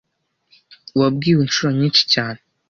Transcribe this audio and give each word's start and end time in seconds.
Wabwiwe 0.99 1.41
inshuro 1.43 1.69
nyinshi 1.79 2.03
cyane 2.13 2.39